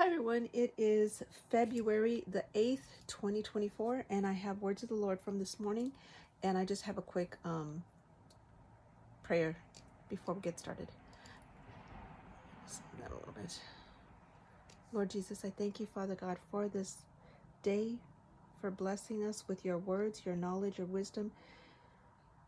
[0.00, 5.20] Hi everyone, it is February the 8th, 2024, and I have words of the Lord
[5.20, 5.92] from this morning,
[6.42, 7.82] and I just have a quick um,
[9.22, 9.58] prayer
[10.08, 10.88] before we get started.
[12.98, 13.60] That a little bit.
[14.94, 17.02] Lord Jesus, I thank you, Father God, for this
[17.62, 17.96] day,
[18.58, 21.30] for blessing us with your words, your knowledge, your wisdom,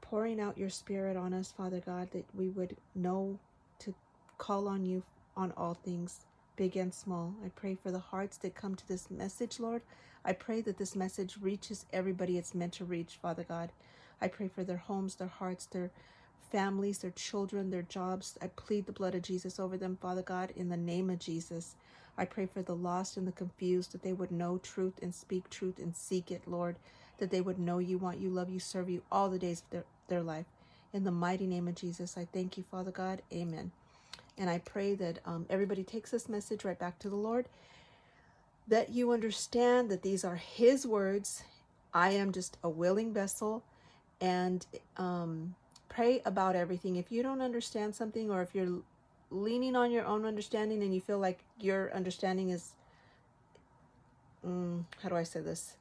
[0.00, 3.38] pouring out your spirit on us, Father God, that we would know
[3.80, 3.94] to
[4.38, 5.02] call on you
[5.36, 6.24] on all things
[6.62, 7.34] big and small.
[7.44, 9.82] I pray for the hearts that come to this message, Lord.
[10.24, 13.72] I pray that this message reaches everybody it's meant to reach, Father God.
[14.20, 15.90] I pray for their homes, their hearts, their
[16.52, 18.38] families, their children, their jobs.
[18.40, 21.74] I plead the blood of Jesus over them, Father God, in the name of Jesus.
[22.16, 25.50] I pray for the lost and the confused that they would know truth and speak
[25.50, 26.76] truth and seek it, Lord.
[27.18, 29.70] That they would know you, want you, love you, serve you all the days of
[29.70, 30.46] their, their life.
[30.92, 33.20] In the mighty name of Jesus, I thank you, Father God.
[33.32, 33.72] Amen.
[34.38, 37.46] And I pray that um, everybody takes this message right back to the Lord,
[38.68, 41.44] that you understand that these are His words.
[41.92, 43.62] I am just a willing vessel,
[44.20, 44.64] and
[44.96, 45.54] um,
[45.88, 46.96] pray about everything.
[46.96, 48.80] If you don't understand something, or if you're
[49.30, 52.72] leaning on your own understanding and you feel like your understanding is,
[54.46, 55.74] mm, how do I say this?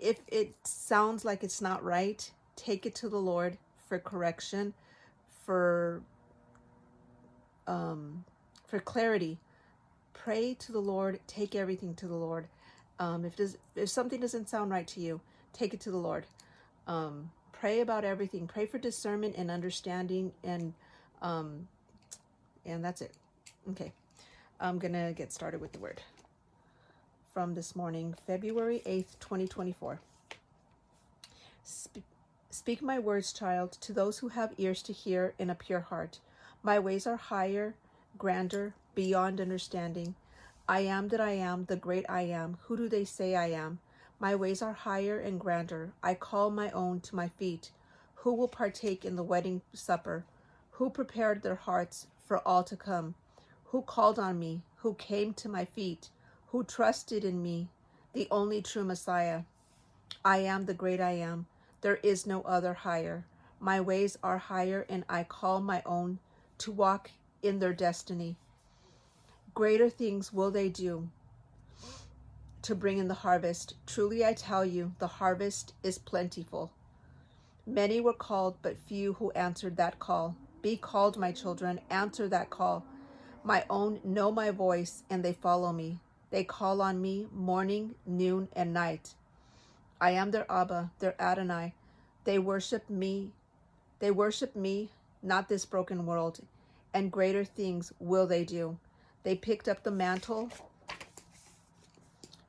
[0.00, 4.74] If it sounds like it's not right, take it to the Lord for correction,
[5.44, 6.02] for
[7.68, 8.24] um,
[8.66, 9.38] for clarity,
[10.14, 11.20] pray to the Lord.
[11.28, 12.48] Take everything to the Lord.
[12.98, 15.20] Um, if does if something doesn't sound right to you,
[15.52, 16.26] take it to the Lord.
[16.88, 18.48] Um, pray about everything.
[18.48, 20.74] Pray for discernment and understanding, and
[21.22, 21.68] um,
[22.66, 23.12] and that's it.
[23.70, 23.92] Okay,
[24.60, 26.02] I'm gonna get started with the word
[27.32, 30.00] from this morning, February eighth, twenty twenty four.
[32.50, 36.18] Speak my words, child, to those who have ears to hear in a pure heart.
[36.62, 37.74] My ways are higher,
[38.18, 40.16] grander, beyond understanding.
[40.68, 42.58] I am that I am, the great I am.
[42.64, 43.78] Who do they say I am?
[44.18, 45.92] My ways are higher and grander.
[46.02, 47.70] I call my own to my feet.
[48.16, 50.24] Who will partake in the wedding supper?
[50.72, 53.14] Who prepared their hearts for all to come?
[53.66, 54.62] Who called on me?
[54.78, 56.10] Who came to my feet?
[56.48, 57.68] Who trusted in me,
[58.12, 59.42] the only true Messiah?
[60.24, 61.46] I am the great I am.
[61.80, 63.24] There is no other higher.
[63.60, 66.18] My ways are higher, and I call my own
[66.58, 67.10] to walk
[67.42, 68.36] in their destiny.
[69.54, 71.08] Greater things will they do
[72.62, 73.74] to bring in the harvest.
[73.86, 76.72] Truly I tell you, the harvest is plentiful.
[77.66, 80.36] Many were called, but few who answered that call.
[80.62, 82.84] Be called, my children, answer that call.
[83.44, 86.00] My own know my voice, and they follow me.
[86.30, 89.14] They call on me morning, noon, and night.
[90.00, 91.74] I am their Abba, their Adonai.
[92.24, 93.32] They worship me.
[94.00, 94.90] They worship me
[95.22, 96.40] not this broken world,
[96.94, 98.78] and greater things will they do.
[99.22, 100.50] They picked up the mantle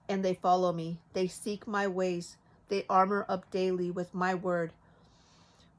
[0.07, 1.00] and they follow me.
[1.13, 2.38] They seek my ways.
[2.68, 4.72] They armor up daily with my word.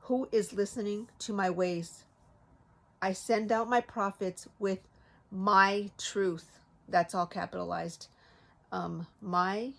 [0.02, 2.04] Who is listening to my ways?
[3.02, 4.80] I send out my prophets with
[5.30, 6.60] my truth.
[6.88, 8.08] That's all capitalized.
[8.72, 9.72] Um, my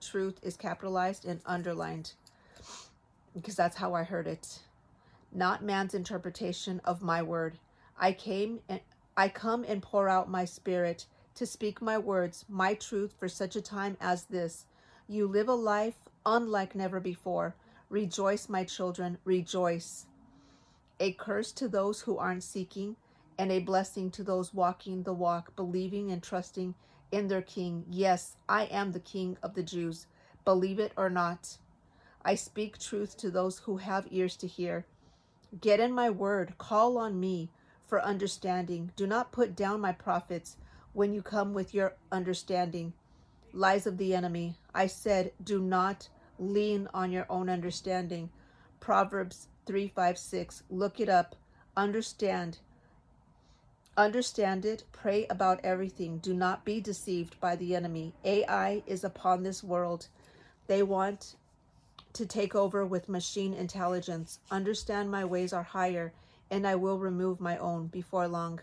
[0.00, 2.12] truth is capitalized and underlined
[3.34, 4.60] because that's how I heard it
[5.32, 7.58] not man's interpretation of my word.
[7.98, 8.80] I came and
[9.16, 11.06] I come and pour out my spirit
[11.36, 14.66] to speak my words, my truth for such a time as this.
[15.08, 17.54] You live a life unlike never before.
[17.88, 20.06] Rejoice, my children, rejoice.
[20.98, 22.96] A curse to those who aren't seeking,
[23.38, 26.74] and a blessing to those walking the walk, believing and trusting
[27.12, 27.84] in their King.
[27.88, 30.06] Yes, I am the King of the Jews.
[30.44, 31.58] Believe it or not.
[32.24, 34.86] I speak truth to those who have ears to hear.
[35.60, 37.50] Get in my word, call on me
[37.86, 38.92] for understanding.
[38.96, 40.56] Do not put down my prophets
[40.92, 42.92] when you come with your understanding.
[43.52, 44.56] Lies of the enemy.
[44.74, 46.08] I said, do not
[46.38, 48.30] lean on your own understanding.
[48.80, 50.62] Proverbs 3 5 6.
[50.68, 51.36] Look it up.
[51.76, 52.58] Understand.
[53.96, 54.84] Understand it.
[54.92, 56.18] Pray about everything.
[56.18, 58.14] Do not be deceived by the enemy.
[58.24, 60.08] AI is upon this world.
[60.66, 61.36] They want
[62.16, 64.40] to take over with machine intelligence.
[64.50, 66.12] Understand my ways are higher,
[66.50, 68.60] and I will remove my own before long.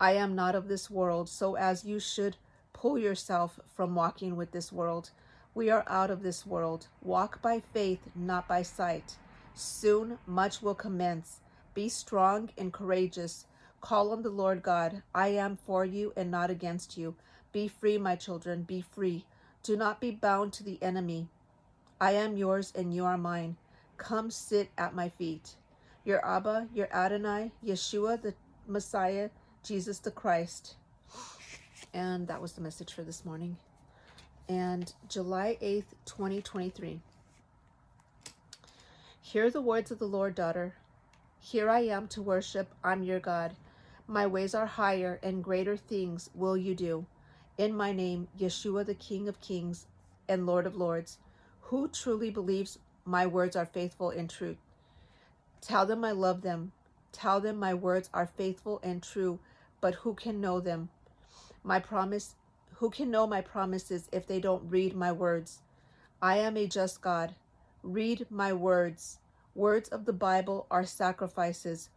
[0.00, 2.36] I am not of this world, so as you should
[2.72, 5.10] pull yourself from walking with this world.
[5.52, 6.86] We are out of this world.
[7.02, 9.16] Walk by faith, not by sight.
[9.54, 11.40] Soon much will commence.
[11.74, 13.46] Be strong and courageous.
[13.80, 15.02] Call on the Lord God.
[15.12, 17.16] I am for you and not against you.
[17.50, 19.24] Be free, my children, be free.
[19.64, 21.26] Do not be bound to the enemy.
[22.00, 23.56] I am yours and you are mine.
[23.96, 25.56] Come sit at my feet.
[26.04, 28.34] Your Abba, your Adonai, Yeshua the
[28.66, 29.30] Messiah,
[29.64, 30.76] Jesus the Christ.
[31.92, 33.56] And that was the message for this morning.
[34.48, 37.00] And July 8th, 2023.
[39.20, 40.74] Hear the words of the Lord, daughter.
[41.40, 42.74] Here I am to worship.
[42.84, 43.56] I'm your God.
[44.06, 47.06] My ways are higher, and greater things will you do.
[47.58, 49.86] In my name, Yeshua, the King of Kings
[50.28, 51.18] and Lord of Lords,
[51.68, 54.56] who truly believes my words are faithful and true.
[55.60, 56.72] Tell them I love them.
[57.12, 59.38] Tell them my words are faithful and true,
[59.82, 60.88] but who can know them?
[61.62, 62.36] My promise,
[62.76, 65.60] who can know my promises if they don't read my words?
[66.22, 67.34] I am a just God.
[67.82, 69.18] Read my words.
[69.54, 71.90] Words of the Bible are sacrifices,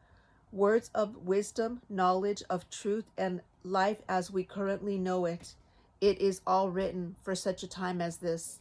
[0.51, 5.55] words of wisdom, knowledge of truth, and life as we currently know it.
[6.01, 8.59] It is all written for such a time as this.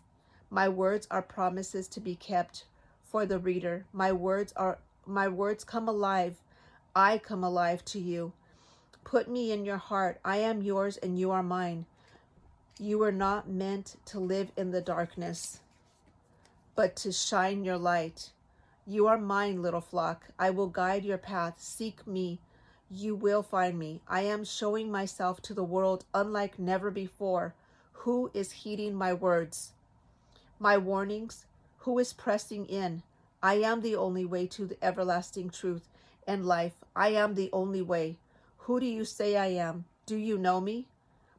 [0.53, 2.65] My words are promises to be kept
[3.05, 3.87] for the reader.
[3.93, 6.43] My words are my words come alive.
[6.95, 8.33] I come alive to you.
[9.05, 10.21] Put me in your heart.
[10.25, 11.87] I am yours and you are mine.
[12.81, 15.61] You were not meant to live in the darkness,
[16.75, 18.31] but to shine your light.
[18.87, 20.29] You are mine, little flock.
[20.39, 21.55] I will guide your path.
[21.59, 22.41] Seek me.
[22.91, 24.01] You will find me.
[24.09, 27.55] I am showing myself to the world unlike never before.
[27.93, 29.75] Who is heeding my words?
[30.61, 31.47] My warnings?
[31.79, 33.03] Who is pressing in?
[33.43, 35.89] I am the only way to the everlasting truth
[36.29, 36.85] and life.
[36.95, 38.19] I am the only way.
[38.59, 39.87] Who do you say I am?
[40.07, 40.87] Do you know me?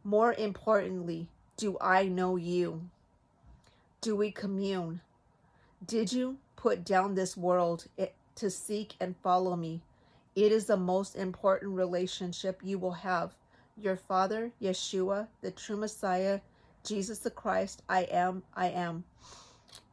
[0.04, 2.90] More importantly, do I know you?
[4.02, 5.00] Do we commune?
[5.86, 9.82] Did you put down this world eh, to seek and follow me.
[10.36, 13.34] It is the most important relationship you will have.
[13.76, 16.40] Your Father, Yeshua, the true Messiah,
[16.83, 19.04] Jesus the Christ, I am, I am.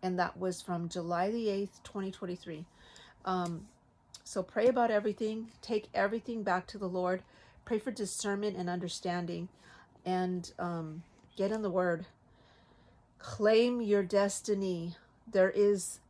[0.02, 2.64] And that was from July the 8th, 2023.
[3.25, 3.67] Um,
[4.25, 5.49] so pray about everything.
[5.62, 7.23] Take everything back to the Lord.
[7.64, 9.49] Pray for discernment and understanding.
[10.05, 11.02] And um,
[11.37, 12.06] get in the Word.
[13.19, 14.94] Claim your destiny.
[15.31, 16.00] There is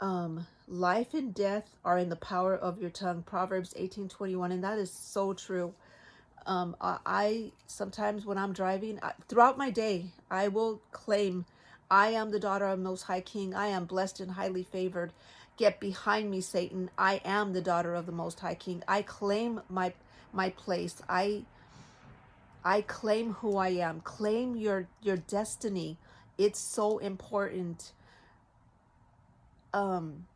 [0.00, 4.64] um, life and death are in the power of your tongue proverbs 18 21 and
[4.64, 5.72] that is so true
[6.46, 11.44] um, I, I, sometimes when i'm driving I, throughout my day i will claim
[11.90, 13.54] i am the daughter of most high king.
[13.54, 15.12] I am blessed and highly favored.
[15.56, 16.90] Get behind me satan.
[16.98, 18.82] I am the daughter of the most high king.
[18.88, 19.92] I claim my
[20.32, 21.02] my place.
[21.08, 21.44] I
[22.64, 24.00] i claim who i am.
[24.00, 25.98] Claim your your destiny.
[26.38, 27.92] It's so important.
[29.72, 30.26] Um,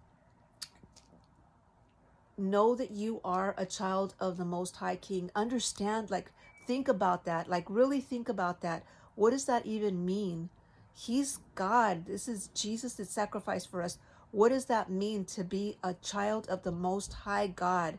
[2.41, 5.31] know that you are a child of the Most High King.
[5.35, 6.33] Understand, like,
[6.67, 7.49] think about that.
[7.49, 8.83] Like, really think about that.
[9.15, 10.49] What does that even mean?
[10.95, 12.07] He's God.
[12.07, 13.99] This is Jesus that sacrificed for us.
[14.33, 17.99] What does that mean to be a child of the Most High God?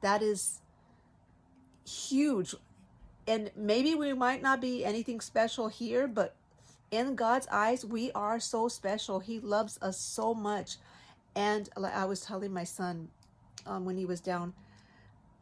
[0.00, 0.60] That is
[1.86, 2.54] huge.
[3.26, 6.34] And maybe we might not be anything special here, but
[6.90, 9.18] in God's eyes, we are so special.
[9.18, 10.76] He loves us so much.
[11.34, 13.08] And like I was telling my son
[13.66, 14.54] um, when he was down,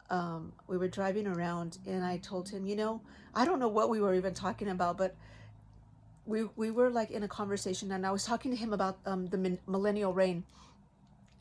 [0.09, 3.01] um, we were driving around and I told him, you know,
[3.33, 5.15] I don't know what we were even talking about, but
[6.25, 9.27] we, we were like in a conversation and I was talking to him about um,
[9.27, 10.43] the millennial reign.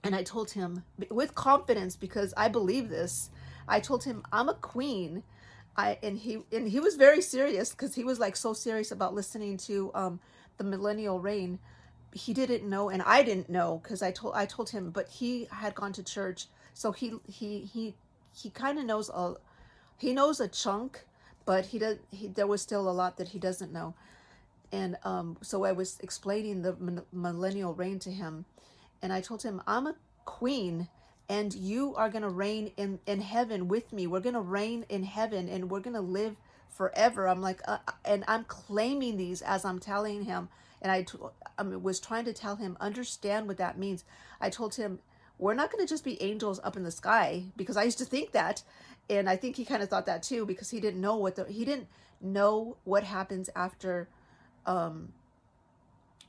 [0.03, 3.31] And I told him with confidence, because I believe this,
[3.67, 5.23] I told him, I'm a queen
[5.77, 9.15] I and he and he was very serious because he was like so serious about
[9.15, 10.21] listening to um
[10.57, 11.59] the millennial reign.
[12.13, 15.49] He didn't know, and I didn't know because I told I told him, but he
[15.51, 17.95] had gone to church, so he he he
[18.35, 19.35] he kind of knows a
[19.97, 21.05] he knows a chunk,
[21.47, 23.95] but he does he there was still a lot that he doesn't know,
[24.73, 28.45] and um so I was explaining the millennial reign to him,
[29.01, 30.89] and I told him I'm a queen
[31.27, 34.07] and you are going to reign in in heaven with me.
[34.07, 36.37] We're going to reign in heaven and we're going to live
[36.69, 37.29] forever.
[37.29, 40.49] I'm like uh, and i'm claiming these as i'm telling him
[40.85, 41.07] and I,
[41.59, 44.05] I was trying to tell him understand what that means.
[44.41, 44.99] I told him
[45.39, 48.05] we're not going to just be angels up in the sky because i used to
[48.05, 48.63] think that
[49.11, 51.45] and i think he kind of thought that too because he didn't know what the
[51.45, 51.89] he didn't
[52.21, 54.09] know what happens after
[54.67, 55.13] um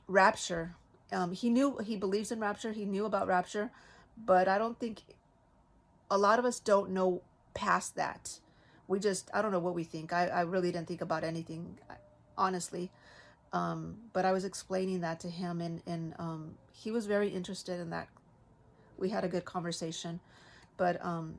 [0.08, 0.74] rapture
[1.12, 3.70] um he knew he believes in rapture he knew about rapture
[4.16, 5.02] but I don't think
[6.10, 7.22] a lot of us don't know
[7.54, 8.40] past that.
[8.88, 10.12] We just, I don't know what we think.
[10.12, 11.78] I, I really didn't think about anything,
[12.38, 12.90] honestly.
[13.52, 17.80] Um, but I was explaining that to him, and, and um, he was very interested
[17.80, 18.08] in that.
[18.98, 20.20] We had a good conversation.
[20.76, 21.36] But, um,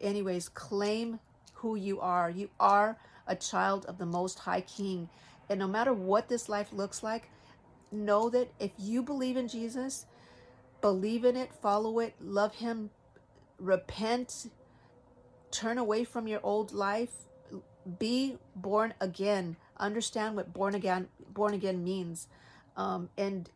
[0.00, 1.20] anyways, claim
[1.54, 2.30] who you are.
[2.30, 5.08] You are a child of the Most High King.
[5.48, 7.30] And no matter what this life looks like,
[7.92, 10.06] know that if you believe in Jesus,
[10.80, 12.90] believe in it, follow it, love Him,
[13.58, 14.46] repent,
[15.50, 17.10] turn away from your old life
[17.98, 22.28] be born again understand what born again born again means
[22.76, 23.50] um, and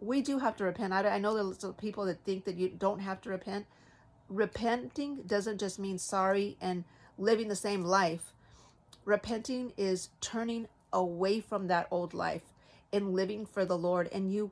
[0.00, 0.92] we do have to repent.
[0.92, 3.66] I, I know there's people that think that you don't have to repent.
[4.28, 6.84] Repenting doesn't just mean sorry and
[7.18, 8.32] living the same life.
[9.04, 12.42] Repenting is turning away from that old life
[12.92, 14.08] and living for the lord.
[14.12, 14.50] And you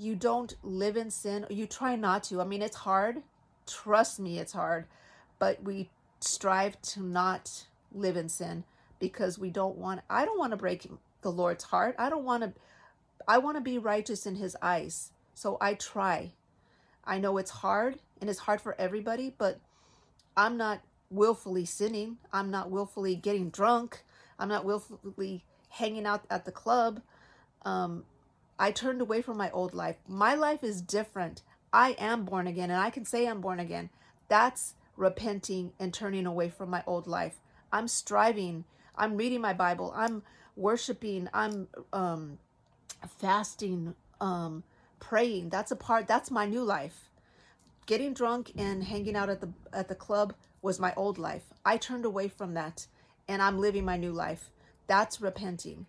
[0.00, 1.46] you don't live in sin.
[1.50, 2.40] You try not to.
[2.40, 3.22] I mean it's hard.
[3.66, 4.86] Trust me it's hard.
[5.38, 8.64] But we strive to not live in sin
[8.98, 10.88] because we don't want I don't want to break
[11.22, 11.94] the Lord's heart.
[11.98, 12.52] I don't want to
[13.26, 15.12] I want to be righteous in his eyes.
[15.34, 16.32] So I try.
[17.04, 19.60] I know it's hard and it's hard for everybody, but
[20.36, 22.18] I'm not willfully sinning.
[22.32, 24.04] I'm not willfully getting drunk.
[24.38, 27.00] I'm not willfully hanging out at the club.
[27.64, 28.04] Um,
[28.58, 29.96] I turned away from my old life.
[30.08, 31.42] My life is different.
[31.72, 33.90] I am born again, and I can say I'm born again.
[34.28, 37.38] That's repenting and turning away from my old life.
[37.72, 38.64] I'm striving.
[38.96, 39.92] I'm reading my Bible.
[39.94, 40.22] I'm
[40.56, 41.28] worshiping.
[41.32, 42.38] I'm um,
[43.06, 44.64] fasting, um,
[45.00, 45.50] praying.
[45.50, 46.06] That's a part.
[46.06, 47.10] That's my new life.
[47.86, 51.44] Getting drunk and hanging out at the at the club was my old life.
[51.64, 52.86] I turned away from that,
[53.26, 54.50] and I'm living my new life.
[54.86, 55.86] That's repenting.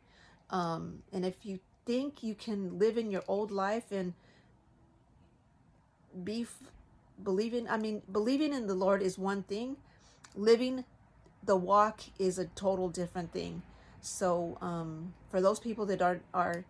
[0.49, 4.13] Um, and if you think you can live in your old life and
[6.23, 6.45] be
[7.23, 9.75] believing i mean believing in the lord is one thing
[10.35, 10.83] living
[11.43, 13.61] the walk is a total different thing
[14.01, 16.63] so um, for those people that are are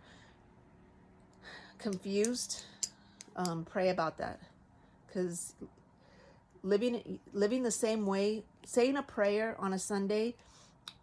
[1.80, 2.64] confused
[3.36, 4.40] um, pray about that
[5.06, 5.54] because
[6.62, 10.34] living living the same way saying a prayer on a sunday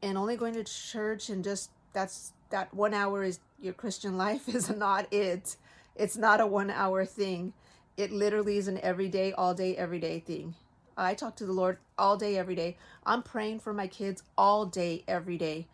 [0.04, 4.48] and only going to church and just that's that one hour is your christian life
[4.50, 5.58] is not it
[5.96, 7.54] it's not a one hour thing
[7.98, 10.54] it literally is an everyday, all day, everyday thing.
[10.96, 12.78] I talk to the Lord all day, every day.
[13.06, 15.68] I'm praying for my kids all day, every day.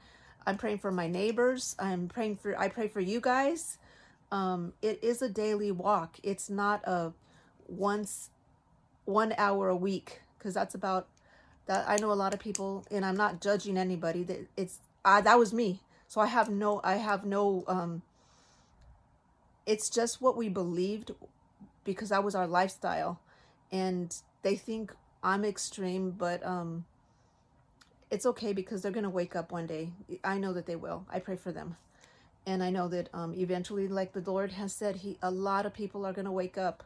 [0.48, 1.75] I'm praying for my neighbors.
[1.79, 3.77] I'm praying for, I pray for you guys.
[4.34, 6.18] Um, it is a daily walk.
[6.24, 7.13] It's not a
[7.68, 8.32] once,
[9.06, 11.08] one hour a week, because that's about
[11.68, 11.86] that.
[11.88, 14.24] I know a lot of people, and I'm not judging anybody.
[14.24, 15.82] That it's I, that was me.
[16.08, 17.63] So I have no, I have no.
[17.68, 18.02] Um,
[19.68, 21.12] it's just what we believed
[21.84, 23.20] because that was our lifestyle
[23.72, 26.86] and they think i'm extreme but um
[28.12, 29.92] it's okay because they're to wake up one day
[30.24, 31.75] i know that they will i pray for them
[32.46, 35.74] and i know that um eventually like the lord has said he a lot of
[35.74, 36.84] people are going to wake up.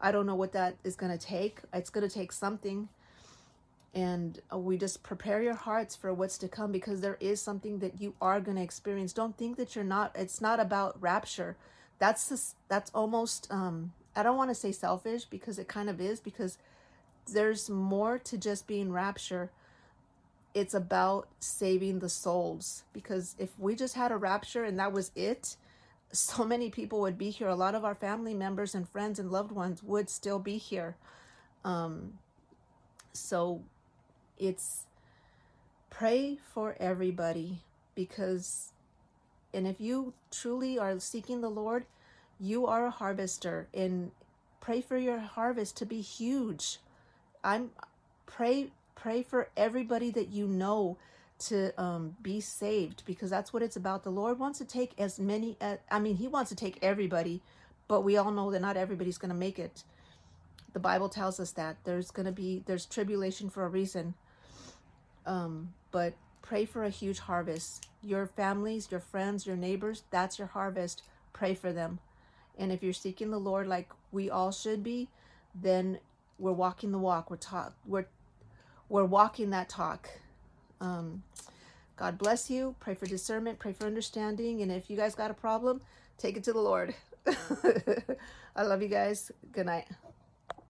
[0.00, 1.60] I don't know what that is going to take.
[1.74, 2.88] It's going to take something.
[3.94, 7.78] And uh, we just prepare your hearts for what's to come because there is something
[7.80, 9.12] that you are going to experience.
[9.12, 11.56] Don't think that you're not it's not about rapture.
[11.98, 16.00] That's just, that's almost um I don't want to say selfish because it kind of
[16.00, 16.58] is because
[17.32, 19.50] there's more to just being rapture.
[20.58, 25.12] It's about saving the souls because if we just had a rapture and that was
[25.14, 25.56] it,
[26.12, 27.48] so many people would be here.
[27.48, 30.96] A lot of our family members and friends and loved ones would still be here.
[31.64, 32.14] Um,
[33.12, 33.62] so
[34.38, 34.86] it's
[35.90, 37.60] pray for everybody
[37.94, 38.72] because,
[39.52, 41.84] and if you truly are seeking the Lord,
[42.40, 44.12] you are a harvester and
[44.60, 46.78] pray for your harvest to be huge
[47.42, 47.70] i'm
[48.26, 48.70] pray
[49.00, 50.96] pray for everybody that you know
[51.38, 54.02] to um, be saved because that's what it's about.
[54.02, 57.40] The lord wants to take as many as, i mean he wants to take everybody
[57.88, 59.82] but we all know that not everybody's going to make it.
[60.74, 64.14] The bible tells us that there's going to be there's tribulation for a reason.
[65.26, 67.88] Um, but pray for a huge harvest.
[68.02, 71.02] Your families your friends your neighbors that's your harvest.
[71.32, 71.98] Pray for them.
[72.58, 75.08] And if you're seeking the Lord like we all should be,
[75.54, 75.98] then
[76.38, 77.30] we're walking the walk.
[77.30, 78.06] We're talk we're
[78.88, 80.08] we're walking that talk.
[80.80, 81.22] Um,
[81.96, 82.76] God bless you.
[82.80, 85.80] Pray for discernment, pray for understanding, and if you guys got a problem,
[86.18, 86.94] take it to the Lord.
[88.56, 89.32] I love you guys.
[89.52, 89.86] Good night.